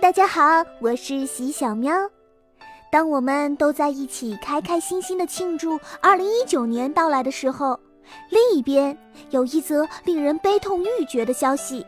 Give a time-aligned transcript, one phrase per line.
[0.00, 1.94] 大家好，我是喜小喵。
[2.90, 7.78] 当我们都在一起开开心心的庆祝二零一九年到来的时候，
[8.30, 8.96] 另一边
[9.30, 11.86] 有一则令人悲痛欲绝的消息：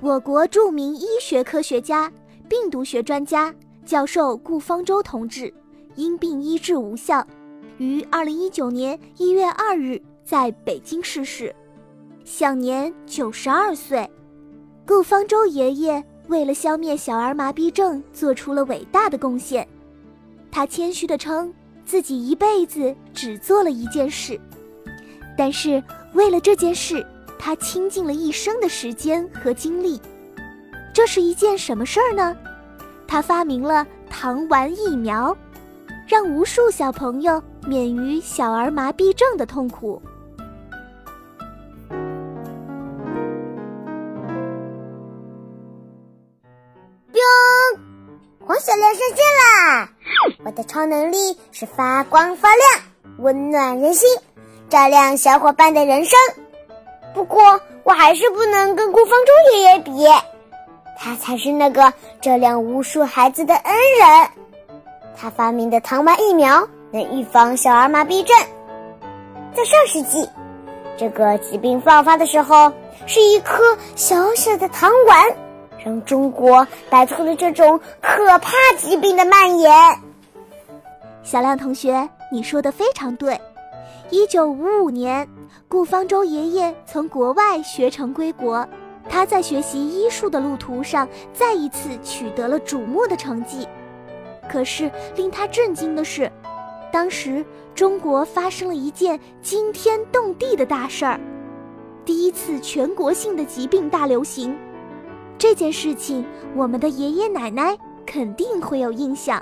[0.00, 2.12] 我国著名医学科学家、
[2.48, 3.54] 病毒学专家、
[3.86, 5.52] 教授顾方舟同志
[5.94, 7.24] 因病医治无效，
[7.78, 11.54] 于二零一九年一月二日在北京逝世，
[12.24, 14.10] 享年九十二岁。
[14.84, 16.04] 顾方舟爷爷。
[16.28, 19.66] 为了消灭小儿麻痹症，做出了伟大的贡献。
[20.50, 21.52] 他谦虚地称
[21.84, 24.38] 自己一辈子只做了一件事，
[25.36, 27.04] 但是为了这件事，
[27.38, 30.00] 他倾尽了一生的时间和精力。
[30.92, 32.36] 这是一件什么事儿呢？
[33.06, 35.34] 他发明了糖丸疫苗，
[36.06, 40.00] 让无数小朋友免于小儿麻痹症的痛苦。
[48.54, 49.18] 小亮上线
[49.76, 49.88] 啦！
[50.44, 52.82] 我的超能力是发光发亮，
[53.18, 54.08] 温暖人心，
[54.68, 56.18] 照亮小伙伴的人生。
[57.14, 60.06] 不过我还是不能跟顾方舟爷爷比，
[60.98, 64.28] 他才是那个照亮无数孩子的恩人。
[65.16, 68.36] 他发明的糖丸疫苗能预防小儿麻痹症。
[69.54, 70.28] 在上世纪，
[70.96, 72.72] 这个疾病爆发的时候，
[73.06, 75.36] 是一颗小小的糖丸。
[75.84, 79.72] 让中国摆脱了这种可怕疾病的蔓延。
[81.22, 83.38] 小亮同学，你说的非常对。
[84.10, 85.28] 一九五五年，
[85.68, 88.66] 顾方舟爷爷从国外学成归国，
[89.08, 93.68] 他在学习医术的路途上再一次取得了瞩目的成绩。
[94.50, 96.32] 可是令他震惊的是，
[96.90, 101.20] 当时中国发生了一件惊天动地的大事儿，
[102.06, 104.56] 第一次全国性的疾病大流行。
[105.38, 109.40] 这件事情，我们的爷爷奶奶肯定会有印象，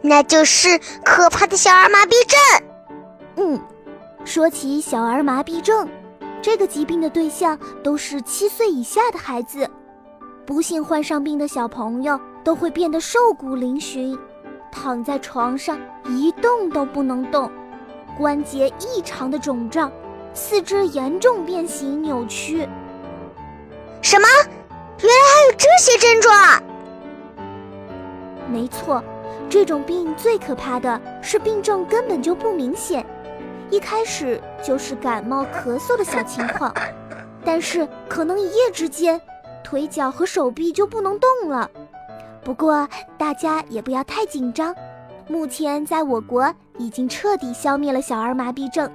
[0.00, 2.66] 那就是可怕的小儿麻痹症。
[3.36, 3.60] 嗯，
[4.24, 5.86] 说起小儿麻痹症，
[6.40, 9.68] 这个疾病的对象都是七岁以下的孩子。
[10.46, 14.18] 不幸患上病的小朋友都会变得瘦骨嶙峋，
[14.72, 17.50] 躺在床上一动都不能动，
[18.16, 19.92] 关节异常的肿胀，
[20.32, 22.66] 四肢严重变形扭曲。
[24.08, 24.26] 什么？
[25.02, 26.62] 原来还有这些症状？
[28.50, 29.04] 没错，
[29.50, 33.04] 这种病最可怕的是病症根本就不明显，
[33.68, 36.74] 一开始就是感冒咳嗽的小情况，
[37.44, 39.20] 但是可能一夜之间，
[39.62, 41.70] 腿脚和手臂就不能动了。
[42.42, 42.88] 不过
[43.18, 44.74] 大家也不要太紧张，
[45.28, 48.90] 目前在我国已经彻底消灭了小儿麻痹症，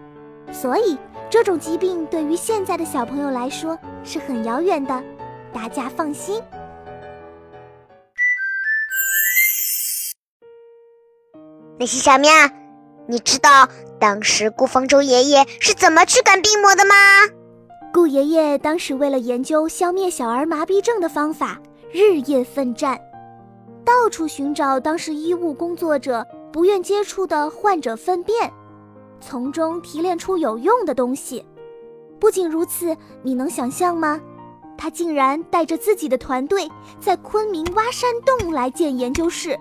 [0.52, 0.98] 所以。
[1.34, 5.04] 这种疾病对于现在的小朋友来说是很遥远的，
[5.52, 6.40] 大家放心。
[11.80, 12.30] 那些小喵，
[13.08, 13.68] 你知道
[14.00, 16.94] 当时顾方舟爷爷是怎么驱赶病魔的吗？
[17.92, 21.60] 顾爷爷当时为了研究消灭小儿麻痹症的方法，
[21.92, 22.96] 日夜奋战，
[23.84, 28.54] 到处寻找当时医务工作者不愿接触的患者粪便。
[29.26, 31.46] 从中提炼出有用的东西。
[32.20, 34.20] 不仅如此，你能想象吗？
[34.78, 36.70] 他竟然带着自己的团队
[37.00, 39.58] 在昆明挖山洞来建研究室。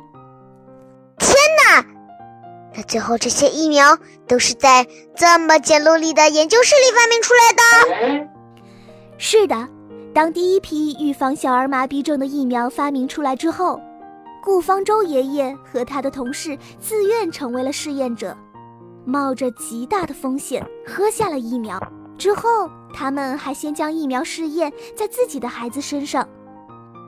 [1.19, 1.35] 天
[1.65, 1.85] 哪！
[2.75, 3.97] 那最后这些疫苗
[4.27, 8.29] 都是在这么简陋里的研究室里发明出来的？
[9.19, 9.69] 是的。
[10.15, 13.81] 当第一批预防小儿麻痹症的疫苗发明出来之后，
[14.43, 18.37] 顾方舟爷爷和他的同事自愿成为了试验者。
[19.05, 21.81] 冒着极大的风险喝下了疫苗
[22.19, 26.29] 之后，他们还先将疫苗试验在自己的孩子身上，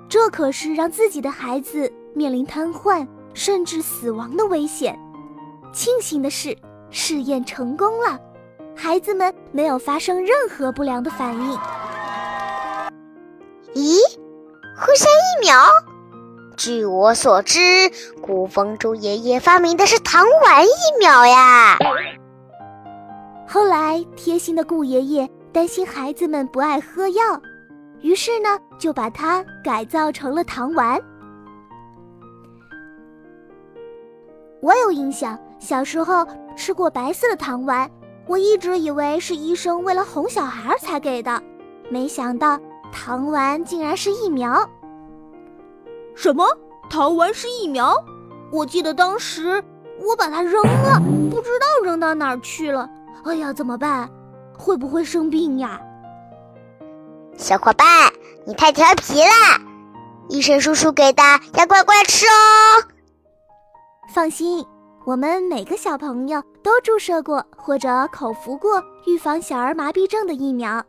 [0.08, 4.98] 这可是让自己的孩子面临瘫痪甚至死亡的危险。
[5.72, 6.56] 庆幸的是，
[6.90, 8.18] 试验成功了，
[8.74, 11.58] 孩子们没有发生任何不良的反应。
[13.74, 13.98] 咦，
[14.76, 15.60] 喝下疫苗？
[16.56, 17.58] 据我所知，
[18.20, 21.76] 古风舟爷爷发明的是糖丸疫苗呀。
[23.46, 27.22] 后来，贴心的顾爷爷担心孩子们不爱喝药，
[28.00, 31.00] 于是呢，就把它改造成了糖丸。
[34.60, 37.88] 我有印象，小时候吃过白色的糖丸，
[38.26, 41.42] 我一直以为是医生为了哄小孩才给的，
[41.90, 42.58] 没想到
[42.90, 44.68] 糖丸竟然是疫苗。
[46.14, 46.46] 什么
[46.88, 47.94] 糖丸是疫苗？
[48.52, 49.62] 我记得当时
[50.00, 51.00] 我把它扔了，
[51.30, 52.88] 不知道扔到哪儿去了。
[53.24, 54.08] 哎呀，怎么办？
[54.56, 55.80] 会不会生病呀？
[57.36, 57.86] 小伙伴，
[58.46, 59.60] 你太调皮了！
[60.28, 61.22] 医生叔叔给的
[61.54, 62.84] 要乖乖吃哦。
[64.14, 64.64] 放心，
[65.04, 70.82] 我们每个小朋友都注射过或者口服过预防小儿麻痹症的疫苗，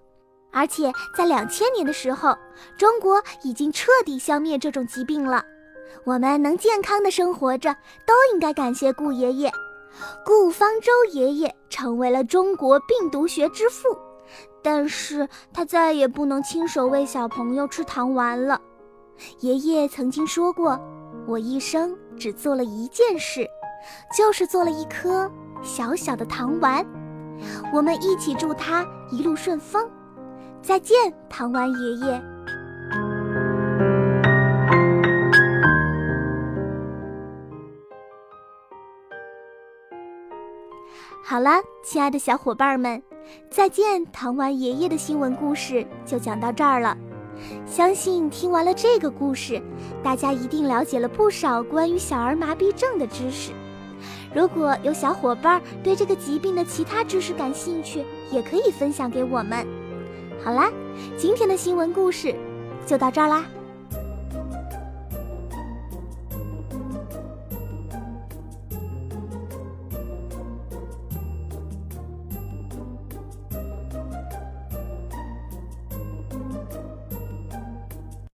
[0.55, 2.33] 而且在两千年的时候，
[2.77, 5.43] 中国已经彻底消灭这种疾病了。
[6.05, 7.73] 我们能健康的生活着，
[8.05, 9.51] 都应该感谢顾爷爷。
[10.25, 13.97] 顾方舟爷爷成为了中国病毒学之父，
[14.63, 18.59] 但是他再也不能亲手喂小朋友吃糖丸了。
[19.39, 20.79] 爷爷曾经说过
[21.27, 23.45] ：“我一生只做了一件事，
[24.17, 25.29] 就是做了一颗
[25.61, 26.85] 小小的糖丸。”
[27.73, 29.89] 我们一起祝他一路顺风。
[30.67, 30.97] 再见，
[31.29, 32.23] 糖丸爷爷。
[41.23, 42.99] 好了，亲爱的小伙伴们，
[43.47, 44.03] 再见！
[44.07, 46.97] 糖丸爷爷的新闻故事就讲到这儿了。
[47.67, 49.61] 相信听完了这个故事，
[50.01, 53.51] 大家一定了解了不少关于小儿麻痹症的知识。
[54.33, 59.84] 如果有小伙伴对这个疾病的其他知识感兴趣，也可以分享给我们。
[60.45, 60.71] 好啦，
[61.17, 62.35] 今天的新闻故事
[62.85, 63.43] 就到这儿啦。